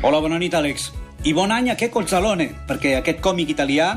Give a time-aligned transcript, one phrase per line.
[0.00, 0.92] Hola, bona nit, Àlex.
[1.26, 3.88] I bon any a Che Cozzalone, perquè aquest còmic italià,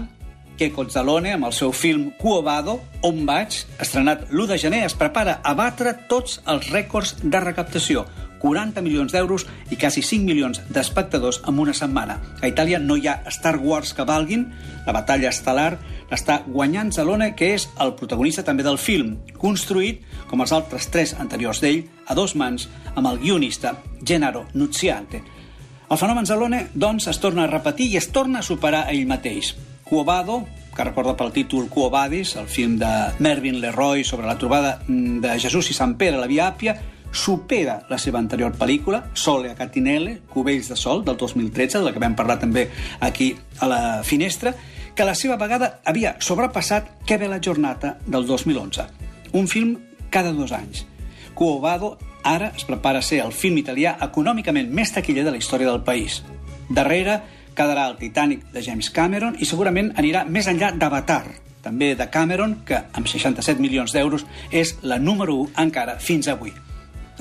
[0.58, 5.36] Che Cozzalone, amb el seu film Cuobado, On vaig, estrenat l'1 de gener, es prepara
[5.46, 8.08] a batre tots els rècords de recaptació.
[8.42, 12.18] 40 milions d'euros i quasi 5 milions d'espectadors en una setmana.
[12.42, 14.48] A Itàlia no hi ha Star Wars que valguin,
[14.88, 15.76] la batalla estel·lar
[16.10, 21.14] està guanyant Zalone, que és el protagonista també del film, construït, com els altres tres
[21.14, 22.66] anteriors d'ell, a dos mans
[22.96, 25.22] amb el guionista Gennaro Nuziante.
[25.92, 29.50] El fenomen Zalone, doncs, es torna a repetir i es torna a superar ell mateix.
[29.84, 30.38] Cuobado,
[30.72, 35.68] que recorda pel títol Cuobadis, el film de Mervyn Leroy sobre la trobada de Jesús
[35.68, 36.78] i Sant Pere a la Via Àpia,
[37.12, 41.92] supera la seva anterior pel·lícula, Sole a Catinelle, Cubells de Sol, del 2013, de la
[41.92, 42.70] que vam parlar també
[43.02, 44.56] aquí a la finestra,
[44.96, 48.88] que a la seva vegada havia sobrepassat Que la jornada del 2011.
[49.34, 49.76] Un film
[50.10, 50.86] cada dos anys.
[51.36, 55.70] Cuobado ara es prepara a ser el film italià econòmicament més taquiller de la història
[55.70, 56.22] del país.
[56.70, 57.20] Darrere
[57.56, 61.26] quedarà el Titanic de James Cameron i segurament anirà més enllà d'Avatar,
[61.62, 66.54] també de Cameron, que amb 67 milions d'euros és la número 1 encara fins avui.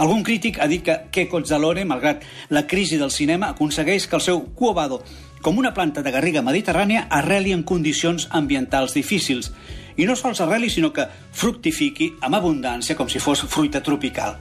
[0.00, 4.24] Algun crític ha dit que Que Cozzalone, malgrat la crisi del cinema, aconsegueix que el
[4.24, 5.02] seu Cuobado,
[5.42, 9.52] com una planta de garriga mediterrània, arreli en condicions ambientals difícils.
[9.96, 14.38] I no sols arreli, sinó que fructifiqui amb abundància com si fos fruita tropical.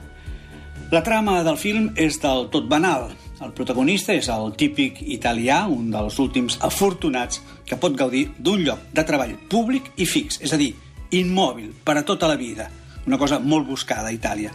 [0.90, 3.12] La trama del film és del tot banal.
[3.40, 8.88] El protagonista és el típic italià, un dels últims afortunats, que pot gaudir d'un lloc
[8.90, 10.72] de treball públic i fix, és a dir,
[11.14, 12.66] immòbil, per a tota la vida.
[13.06, 14.50] Una cosa molt buscada a Itàlia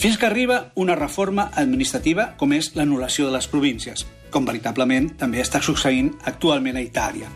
[0.00, 5.42] fins que arriba una reforma administrativa com és l'anul·lació de les províncies, com veritablement també
[5.44, 7.28] està succeint actualment a Itàlia.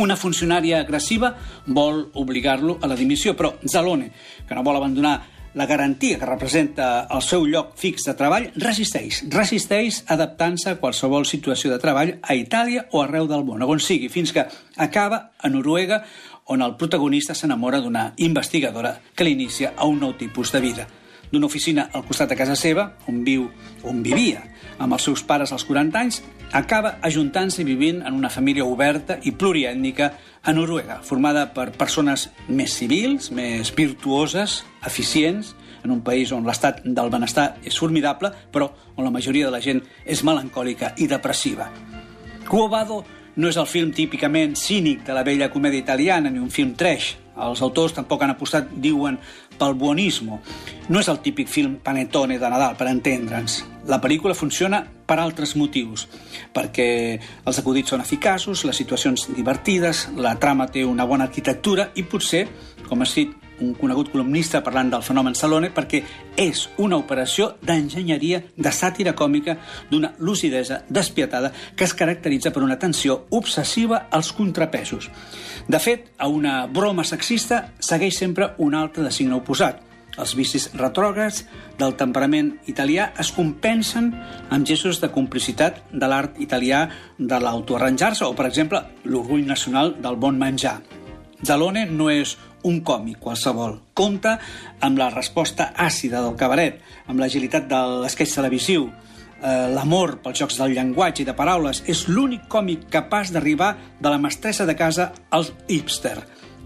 [0.00, 1.34] Una funcionària agressiva
[1.66, 4.08] vol obligar-lo a la dimissió, però Zalone,
[4.48, 5.18] que no vol abandonar
[5.54, 9.22] la garantia que representa el seu lloc fix de treball, resisteix.
[9.32, 14.10] Resisteix adaptant-se a qualsevol situació de treball a Itàlia o arreu del món, on sigui,
[14.10, 16.02] fins que acaba a Noruega,
[16.50, 20.86] on el protagonista s'enamora d'una investigadora que l'inicia a un nou tipus de vida
[21.34, 23.48] d'una oficina al costat de casa seva, on viu,
[23.84, 24.44] on vivia,
[24.78, 26.20] amb els seus pares als 40 anys,
[26.54, 30.12] acaba ajuntant-se i vivint en una família oberta i pluriètnica
[30.44, 36.80] a Noruega, formada per persones més civils, més virtuoses, eficients, en un país on l'estat
[36.84, 41.68] del benestar és formidable, però on la majoria de la gent és melancòlica i depressiva.
[42.48, 43.02] Cuobado
[43.36, 47.14] no és el film típicament cínic de la vella comèdia italiana ni un film trash.
[47.34, 49.16] Els autors tampoc han apostat, diuen,
[49.58, 50.40] pel buonismo.
[50.88, 53.62] No és el típic film panetone de Nadal, per entendre'ns.
[53.90, 56.06] La pel·lícula funciona per altres motius,
[56.54, 56.88] perquè
[57.44, 62.46] els acudits són eficaços, les situacions divertides, la trama té una bona arquitectura i potser,
[62.88, 66.02] com ha dit un conegut columnista parlant del fenomen Salone, perquè
[66.40, 69.56] és una operació d'enginyeria de sàtira còmica
[69.90, 75.10] d'una lucidesa despietada que es caracteritza per una tensió obsessiva als contrapesos.
[75.68, 79.80] De fet, a una broma sexista segueix sempre un altre de signe oposat.
[80.14, 81.40] Els vicis retrògrads
[81.78, 84.12] del temperament italià es compensen
[84.54, 86.84] amb gestos de complicitat de l'art italià
[87.18, 90.78] de l'autoarranjar-se o, per exemple, l'orgull nacional del bon menjar.
[91.44, 93.78] Zalone no és un còmic qualsevol.
[93.94, 94.38] Compta
[94.84, 98.88] amb la resposta àcida del cabaret, amb l'agilitat de l'esqueix televisiu,
[99.44, 101.82] eh, l'amor pels jocs del llenguatge i de paraules.
[101.86, 106.18] És l'únic còmic capaç d'arribar de la mestressa de casa al hipster.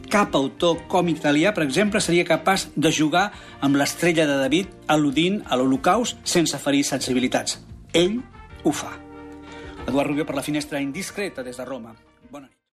[0.08, 5.42] Cap autor còmic italià, per exemple, seria capaç de jugar amb l'estrella de David al·ludint
[5.44, 7.60] a l'Holocaust sense ferir sensibilitats.
[7.92, 8.22] Ell
[8.64, 8.94] ho fa.
[9.86, 11.96] Eduard Rubio per la finestra indiscreta des de Roma.